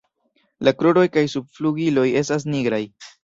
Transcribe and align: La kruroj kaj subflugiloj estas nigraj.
La 0.67 0.73
kruroj 0.79 1.03
kaj 1.17 1.23
subflugiloj 1.35 2.07
estas 2.25 2.47
nigraj. 2.55 2.81